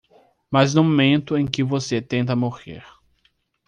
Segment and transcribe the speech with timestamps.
[0.49, 2.83] Mas no momento em que você tenta morrer